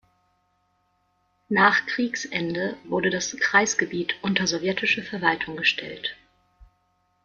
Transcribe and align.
Nach 1.47 1.85
Kriegsende 1.85 2.75
wurde 2.85 3.11
das 3.11 3.37
Kreisgebiet 3.37 4.15
unter 4.23 4.47
sowjetische 4.47 5.03
Verwaltung 5.03 5.55
gestellt. 5.57 6.17